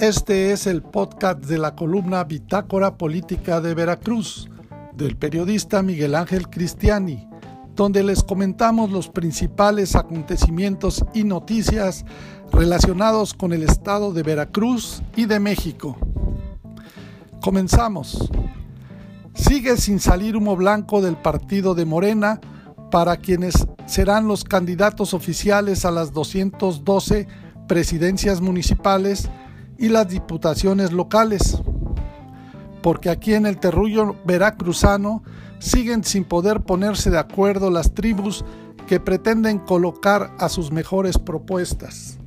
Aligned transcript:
Este 0.00 0.52
es 0.52 0.68
el 0.68 0.82
podcast 0.82 1.40
de 1.40 1.58
la 1.58 1.74
columna 1.74 2.22
Bitácora 2.22 2.96
Política 2.96 3.60
de 3.60 3.74
Veracruz 3.74 4.48
del 4.94 5.16
periodista 5.16 5.82
Miguel 5.82 6.14
Ángel 6.14 6.48
Cristiani, 6.48 7.28
donde 7.74 8.04
les 8.04 8.22
comentamos 8.22 8.92
los 8.92 9.08
principales 9.08 9.96
acontecimientos 9.96 11.04
y 11.14 11.24
noticias 11.24 12.04
relacionados 12.52 13.34
con 13.34 13.52
el 13.52 13.64
estado 13.64 14.12
de 14.12 14.22
Veracruz 14.22 15.02
y 15.16 15.26
de 15.26 15.40
México. 15.40 15.98
Comenzamos. 17.40 18.30
Sigue 19.34 19.76
sin 19.78 19.98
salir 19.98 20.36
humo 20.36 20.54
blanco 20.54 21.02
del 21.02 21.16
partido 21.16 21.74
de 21.74 21.86
Morena 21.86 22.40
para 22.92 23.16
quienes 23.16 23.66
serán 23.86 24.28
los 24.28 24.44
candidatos 24.44 25.12
oficiales 25.12 25.84
a 25.84 25.90
las 25.90 26.12
212 26.12 27.26
presidencias 27.66 28.40
municipales 28.40 29.28
y 29.78 29.88
las 29.88 30.08
diputaciones 30.08 30.92
locales, 30.92 31.58
porque 32.82 33.08
aquí 33.10 33.34
en 33.34 33.46
el 33.46 33.58
terrullo 33.58 34.16
veracruzano 34.24 35.22
siguen 35.60 36.04
sin 36.04 36.24
poder 36.24 36.62
ponerse 36.62 37.10
de 37.10 37.18
acuerdo 37.18 37.70
las 37.70 37.94
tribus 37.94 38.44
que 38.86 39.00
pretenden 39.00 39.58
colocar 39.58 40.34
a 40.38 40.48
sus 40.48 40.72
mejores 40.72 41.18
propuestas. 41.18 42.18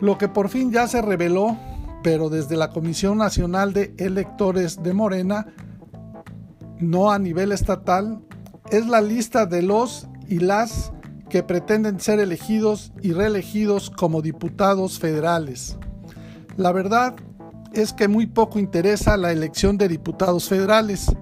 Lo 0.00 0.18
que 0.18 0.28
por 0.28 0.48
fin 0.48 0.70
ya 0.70 0.86
se 0.86 1.02
reveló, 1.02 1.56
pero 2.02 2.28
desde 2.28 2.56
la 2.56 2.70
Comisión 2.70 3.18
Nacional 3.18 3.72
de 3.72 3.94
Electores 3.96 4.82
de 4.82 4.92
Morena, 4.92 5.46
no 6.78 7.10
a 7.10 7.18
nivel 7.18 7.52
estatal, 7.52 8.20
es 8.70 8.86
la 8.86 9.00
lista 9.00 9.46
de 9.46 9.62
los 9.62 10.06
y 10.28 10.40
las 10.40 10.92
que 11.28 11.42
pretenden 11.42 12.00
ser 12.00 12.20
elegidos 12.20 12.92
y 13.02 13.12
reelegidos 13.12 13.90
como 13.90 14.22
diputados 14.22 14.98
federales. 14.98 15.76
La 16.56 16.72
verdad 16.72 17.16
es 17.72 17.92
que 17.92 18.08
muy 18.08 18.26
poco 18.26 18.58
interesa 18.58 19.16
la 19.16 19.32
elección 19.32 19.76
de 19.76 19.88
diputados 19.88 20.48
federales, 20.48 21.14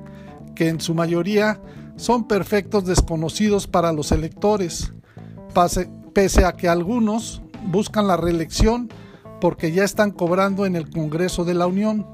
que 0.54 0.68
en 0.68 0.80
su 0.80 0.94
mayoría 0.94 1.60
son 1.96 2.28
perfectos 2.28 2.84
desconocidos 2.84 3.66
para 3.66 3.92
los 3.92 4.12
electores, 4.12 4.92
pese 6.12 6.44
a 6.44 6.52
que 6.52 6.68
algunos 6.68 7.42
buscan 7.66 8.06
la 8.06 8.16
reelección 8.16 8.88
porque 9.40 9.72
ya 9.72 9.84
están 9.84 10.10
cobrando 10.10 10.66
en 10.66 10.76
el 10.76 10.90
Congreso 10.90 11.44
de 11.44 11.54
la 11.54 11.66
Unión. 11.66 12.06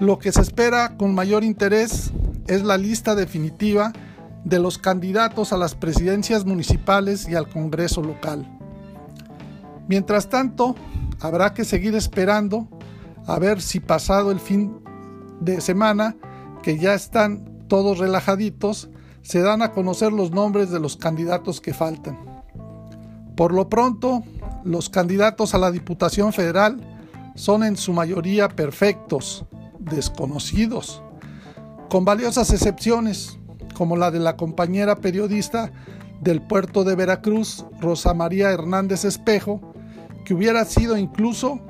Lo 0.00 0.18
que 0.18 0.32
se 0.32 0.40
espera 0.40 0.96
con 0.96 1.14
mayor 1.14 1.44
interés 1.44 2.12
es 2.46 2.62
la 2.62 2.78
lista 2.78 3.14
definitiva 3.14 3.92
de 4.44 4.58
los 4.58 4.78
candidatos 4.78 5.52
a 5.52 5.56
las 5.56 5.74
presidencias 5.74 6.44
municipales 6.44 7.28
y 7.28 7.34
al 7.34 7.48
Congreso 7.48 8.02
local. 8.02 8.46
Mientras 9.88 10.28
tanto, 10.28 10.74
habrá 11.20 11.52
que 11.52 11.64
seguir 11.64 11.94
esperando 11.94 12.68
a 13.26 13.38
ver 13.38 13.60
si 13.60 13.80
pasado 13.80 14.30
el 14.30 14.40
fin 14.40 14.80
de 15.40 15.60
semana, 15.60 16.16
que 16.62 16.78
ya 16.78 16.94
están 16.94 17.66
todos 17.68 17.98
relajaditos, 17.98 18.90
se 19.22 19.40
dan 19.40 19.62
a 19.62 19.72
conocer 19.72 20.12
los 20.12 20.30
nombres 20.30 20.70
de 20.70 20.80
los 20.80 20.96
candidatos 20.96 21.60
que 21.60 21.74
faltan. 21.74 22.18
Por 23.36 23.52
lo 23.52 23.68
pronto, 23.68 24.22
los 24.64 24.90
candidatos 24.90 25.54
a 25.54 25.58
la 25.58 25.70
Diputación 25.70 26.32
Federal 26.32 26.80
son 27.34 27.64
en 27.64 27.76
su 27.76 27.92
mayoría 27.92 28.48
perfectos, 28.48 29.44
desconocidos, 29.78 31.02
con 31.88 32.04
valiosas 32.04 32.52
excepciones 32.52 33.39
como 33.80 33.96
la 33.96 34.10
de 34.10 34.18
la 34.18 34.36
compañera 34.36 34.96
periodista 34.96 35.72
del 36.20 36.42
puerto 36.42 36.84
de 36.84 36.96
Veracruz, 36.96 37.64
Rosa 37.80 38.12
María 38.12 38.50
Hernández 38.50 39.06
Espejo, 39.06 39.72
que 40.26 40.34
hubiera 40.34 40.66
sido 40.66 40.98
incluso 40.98 41.60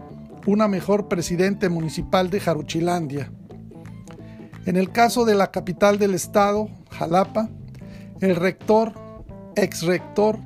una 0.45 0.67
mejor 0.67 1.07
presidente 1.07 1.69
municipal 1.69 2.29
de 2.29 2.41
Jaruchilandia. 2.41 3.31
En 4.67 4.75
el 4.75 4.91
caso 4.91 5.25
de 5.25 5.37
la 5.37 5.53
capital 5.53 6.01
del 6.01 6.15
estado, 6.15 6.69
Jalapa, 6.91 7.49
el 8.21 8.35
rector, 8.35 8.93
ex 9.55 9.83
rector 9.83 10.37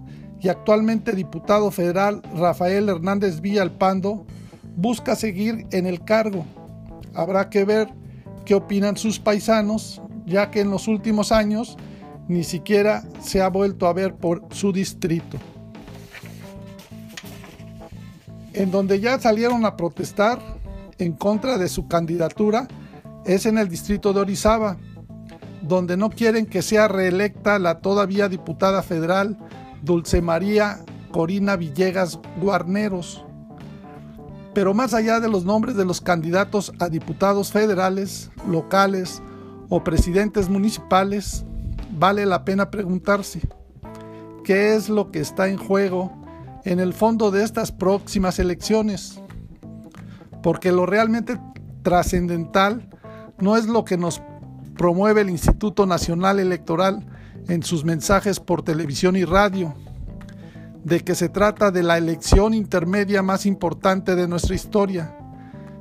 y 0.43 0.49
actualmente 0.49 1.12
diputado 1.12 1.71
federal 1.71 2.21
Rafael 2.37 2.91
Hernández 2.91 3.41
Villalpando 3.41 4.27
busca 4.77 5.16
seguir 5.16 5.66
en 5.71 5.87
el 5.87 6.05
cargo. 6.05 6.44
Habrá 7.15 7.49
que 7.49 7.65
ver 7.65 7.89
qué 8.44 8.55
opinan 8.55 8.99
sus 8.99 9.19
paisanos 9.19 10.03
ya 10.27 10.51
que 10.51 10.61
en 10.61 10.71
los 10.71 10.89
últimos 10.89 11.33
años 11.33 11.77
ni 12.29 12.45
siquiera 12.45 13.03
se 13.21 13.43
ha 13.43 13.49
vuelto 13.49 13.87
a 13.87 13.93
ver 13.93 14.15
por 14.15 14.47
su 14.51 14.73
distrito. 14.73 15.39
En 18.53 18.71
donde 18.71 19.01
ya 19.01 19.19
salieron 19.19 19.65
a 19.67 19.77
protestar 19.77 20.39
en 20.99 21.13
contra 21.13 21.59
de 21.59 21.69
su 21.69 21.89
candidatura 21.89 22.69
es 23.25 23.47
en 23.47 23.59
el 23.59 23.69
distrito 23.69 24.13
de 24.13 24.21
Orizaba, 24.21 24.77
donde 25.63 25.97
no 25.97 26.11
quieren 26.11 26.47
que 26.47 26.63
sea 26.63 26.89
reelecta 26.89 27.59
la 27.59 27.81
todavía 27.81 28.29
diputada 28.29 28.83
federal 28.83 29.37
Dulce 29.83 30.23
María 30.23 30.84
Corina 31.11 31.57
Villegas 31.57 32.19
Guarneros. 32.41 33.25
Pero 34.53 34.73
más 34.73 34.95
allá 34.95 35.21
de 35.21 35.29
los 35.29 35.45
nombres 35.45 35.75
de 35.75 35.84
los 35.84 36.01
candidatos 36.01 36.73
a 36.79 36.89
diputados 36.89 37.51
federales, 37.51 38.31
locales 38.49 39.21
o 39.69 39.83
presidentes 39.83 40.49
municipales, 40.49 41.45
vale 41.99 42.27
la 42.27 42.45
pena 42.45 42.71
preguntarse 42.71 43.41
qué 44.45 44.75
es 44.75 44.89
lo 44.89 45.11
que 45.11 45.21
está 45.21 45.49
en 45.49 45.57
juego 45.57 46.13
en 46.65 46.81
el 46.81 46.93
fondo 46.93 47.31
de 47.31 47.43
estas 47.43 47.73
próximas 47.73 48.39
elecciones. 48.39 49.21
Porque 50.43 50.73
lo 50.73 50.87
realmente 50.87 51.41
trascendental 51.83 52.89
no 53.39 53.57
es 53.57 53.67
lo 53.67 53.85
que 53.85 53.97
nos 53.97 54.23
promueve 54.77 55.23
el 55.23 55.31
Instituto 55.31 55.87
Nacional 55.87 56.39
Electoral 56.39 57.07
en 57.49 57.63
sus 57.63 57.85
mensajes 57.85 58.41
por 58.41 58.63
televisión 58.63 59.17
y 59.17 59.25
radio, 59.25 59.75
de 60.83 61.01
que 61.01 61.15
se 61.15 61.29
trata 61.29 61.71
de 61.71 61.83
la 61.83 61.97
elección 61.97 62.53
intermedia 62.55 63.23
más 63.23 63.47
importante 63.47 64.15
de 64.17 64.29
nuestra 64.29 64.55
historia, 64.55 65.17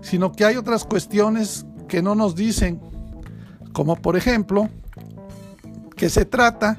sino 0.01 0.31
que 0.31 0.45
hay 0.45 0.55
otras 0.55 0.85
cuestiones 0.85 1.65
que 1.87 2.01
no 2.01 2.15
nos 2.15 2.35
dicen 2.35 2.79
como 3.73 3.95
por 3.97 4.15
ejemplo 4.15 4.69
que 5.97 6.09
se 6.09 6.25
trata 6.25 6.77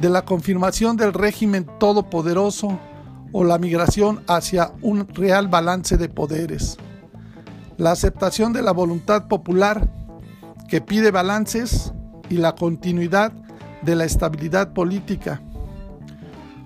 de 0.00 0.10
la 0.10 0.24
confirmación 0.24 0.96
del 0.96 1.12
régimen 1.12 1.66
todopoderoso 1.78 2.78
o 3.32 3.44
la 3.44 3.58
migración 3.58 4.22
hacia 4.28 4.72
un 4.82 5.08
real 5.08 5.48
balance 5.48 5.96
de 5.96 6.08
poderes, 6.08 6.76
la 7.76 7.92
aceptación 7.92 8.52
de 8.52 8.62
la 8.62 8.72
voluntad 8.72 9.26
popular 9.26 9.90
que 10.68 10.80
pide 10.80 11.10
balances 11.10 11.92
y 12.28 12.36
la 12.36 12.54
continuidad 12.54 13.32
de 13.82 13.94
la 13.94 14.04
estabilidad 14.04 14.72
política, 14.72 15.40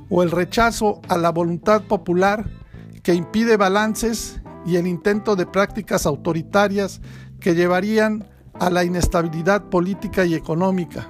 o 0.08 0.22
el 0.22 0.31
rechazo 0.31 1.00
a 1.08 1.16
la 1.16 1.31
voluntad 1.31 1.82
popular 1.82 2.44
que 3.02 3.14
impide 3.14 3.56
balances 3.56 4.41
y 4.66 4.76
el 4.76 4.87
intento 4.87 5.37
de 5.37 5.47
prácticas 5.47 6.06
autoritarias 6.06 7.00
que 7.41 7.54
llevarían 7.54 8.26
a 8.60 8.71
la 8.71 8.84
inestabilidad 8.84 9.65
política 9.65 10.25
y 10.25 10.34
económica. 10.34 11.09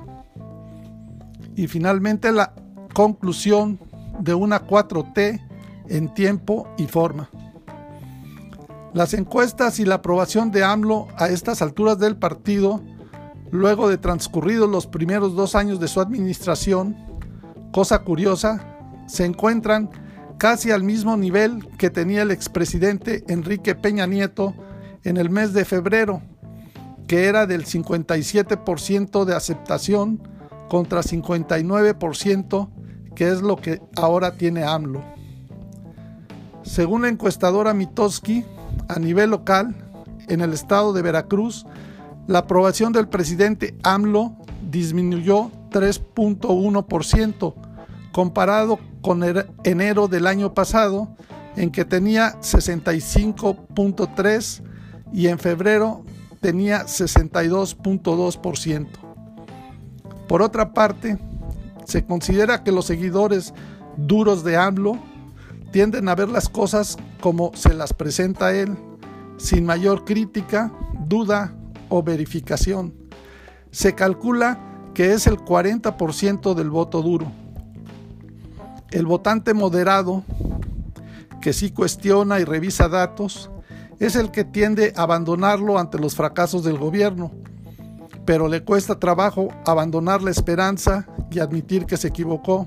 Y 1.56 1.66
finalmente 1.66 2.32
la 2.32 2.54
conclusión 2.94 3.78
de 4.20 4.34
una 4.34 4.66
4T 4.66 5.40
en 5.88 6.14
tiempo 6.14 6.68
y 6.78 6.86
forma. 6.86 7.28
Las 8.94 9.14
encuestas 9.14 9.78
y 9.80 9.84
la 9.84 9.96
aprobación 9.96 10.50
de 10.50 10.64
AMLO 10.64 11.08
a 11.16 11.28
estas 11.28 11.60
alturas 11.60 11.98
del 11.98 12.16
partido, 12.16 12.82
luego 13.50 13.88
de 13.88 13.98
transcurridos 13.98 14.68
los 14.68 14.86
primeros 14.86 15.34
dos 15.34 15.54
años 15.54 15.80
de 15.80 15.88
su 15.88 16.00
administración, 16.00 16.96
cosa 17.72 18.00
curiosa, 18.00 18.64
se 19.06 19.24
encuentran 19.24 19.90
casi 20.38 20.70
al 20.70 20.84
mismo 20.84 21.16
nivel 21.16 21.68
que 21.76 21.90
tenía 21.90 22.22
el 22.22 22.30
expresidente 22.30 23.24
Enrique 23.28 23.74
Peña 23.74 24.06
Nieto 24.06 24.54
en 25.02 25.16
el 25.16 25.30
mes 25.30 25.52
de 25.52 25.64
febrero, 25.64 26.22
que 27.10 27.26
era 27.26 27.44
del 27.44 27.66
57% 27.66 29.24
de 29.24 29.34
aceptación 29.34 30.22
contra 30.68 31.00
59% 31.00 32.70
que 33.16 33.28
es 33.28 33.42
lo 33.42 33.56
que 33.56 33.82
ahora 33.96 34.36
tiene 34.36 34.62
AMLO. 34.62 35.02
Según 36.62 37.02
la 37.02 37.08
encuestadora 37.08 37.74
Mitoski, 37.74 38.44
a 38.86 39.00
nivel 39.00 39.30
local, 39.30 39.74
en 40.28 40.40
el 40.40 40.52
estado 40.52 40.92
de 40.92 41.02
Veracruz, 41.02 41.66
la 42.28 42.38
aprobación 42.38 42.92
del 42.92 43.08
presidente 43.08 43.74
AMLO 43.82 44.36
disminuyó 44.70 45.50
3.1% 45.72 47.54
comparado 48.12 48.78
con 49.02 49.24
enero 49.64 50.06
del 50.06 50.28
año 50.28 50.54
pasado, 50.54 51.08
en 51.56 51.72
que 51.72 51.84
tenía 51.84 52.40
65.3 52.40 54.62
y 55.12 55.26
en 55.26 55.40
febrero 55.40 56.04
tenía 56.40 56.86
62.2%. 56.86 58.88
Por 60.26 60.42
otra 60.42 60.72
parte, 60.72 61.18
se 61.84 62.04
considera 62.04 62.62
que 62.62 62.72
los 62.72 62.86
seguidores 62.86 63.54
duros 63.96 64.44
de 64.44 64.56
AMLO 64.56 64.98
tienden 65.72 66.08
a 66.08 66.14
ver 66.14 66.28
las 66.28 66.48
cosas 66.48 66.96
como 67.20 67.50
se 67.54 67.74
las 67.74 67.92
presenta 67.92 68.54
él, 68.54 68.76
sin 69.36 69.66
mayor 69.66 70.04
crítica, 70.04 70.72
duda 71.06 71.54
o 71.88 72.02
verificación. 72.02 72.94
Se 73.70 73.94
calcula 73.94 74.58
que 74.94 75.12
es 75.12 75.26
el 75.26 75.36
40% 75.36 76.54
del 76.54 76.70
voto 76.70 77.02
duro. 77.02 77.30
El 78.90 79.06
votante 79.06 79.54
moderado, 79.54 80.24
que 81.40 81.52
sí 81.52 81.70
cuestiona 81.70 82.40
y 82.40 82.44
revisa 82.44 82.88
datos, 82.88 83.50
es 84.00 84.16
el 84.16 84.30
que 84.30 84.44
tiende 84.44 84.92
a 84.96 85.02
abandonarlo 85.02 85.78
ante 85.78 85.98
los 85.98 86.16
fracasos 86.16 86.64
del 86.64 86.78
gobierno, 86.78 87.30
pero 88.24 88.48
le 88.48 88.64
cuesta 88.64 88.98
trabajo 88.98 89.48
abandonar 89.66 90.22
la 90.22 90.30
esperanza 90.30 91.06
y 91.30 91.38
admitir 91.38 91.84
que 91.84 91.98
se 91.98 92.08
equivocó, 92.08 92.66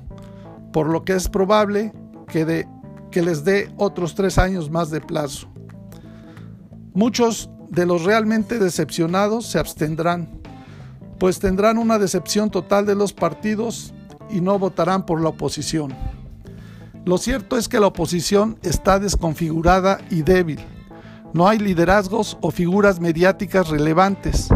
por 0.71 0.87
lo 0.87 1.03
que 1.03 1.13
es 1.13 1.27
probable 1.27 1.91
que, 2.27 2.45
de, 2.45 2.67
que 3.11 3.23
les 3.23 3.43
dé 3.43 3.73
otros 3.77 4.13
tres 4.13 4.37
años 4.37 4.69
más 4.69 4.91
de 4.91 5.01
plazo. 5.01 5.47
Muchos 6.93 7.49
de 7.69 7.87
los 7.87 8.03
realmente 8.03 8.59
decepcionados 8.59 9.47
se 9.47 9.57
abstendrán, 9.57 10.29
pues 11.17 11.39
tendrán 11.39 11.79
una 11.79 11.97
decepción 11.97 12.51
total 12.51 12.85
de 12.85 12.93
los 12.93 13.11
partidos 13.11 13.93
y 14.29 14.39
no 14.41 14.59
votarán 14.59 15.05
por 15.05 15.19
la 15.19 15.29
oposición. 15.29 15.93
Lo 17.05 17.17
cierto 17.17 17.57
es 17.57 17.67
que 17.67 17.79
la 17.79 17.87
oposición 17.87 18.59
está 18.61 18.99
desconfigurada 18.99 19.99
y 20.11 20.21
débil. 20.21 20.59
No 21.33 21.47
hay 21.47 21.57
liderazgos 21.57 22.37
o 22.41 22.51
figuras 22.51 22.99
mediáticas 22.99 23.69
relevantes. 23.69 24.49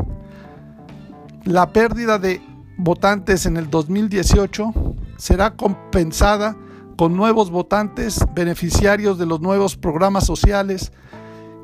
La 1.44 1.72
pérdida 1.74 2.20
de 2.20 2.42
votantes 2.78 3.46
en 3.46 3.58
el 3.58 3.70
2018 3.70 4.74
será 5.18 5.56
compensada 5.56 6.56
con 6.98 7.16
nuevos 7.16 7.50
votantes 7.50 8.20
beneficiarios 8.34 9.18
de 9.18 9.26
los 9.26 9.42
nuevos 9.42 9.76
programas 9.76 10.26
sociales 10.26 10.92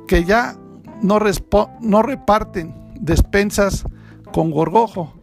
que 0.08 0.24
ya 0.24 0.56
no, 1.02 1.20
reparten 1.20 2.74
despensas 3.00 3.84
con 4.32 4.52
gorgojo, 4.52 5.14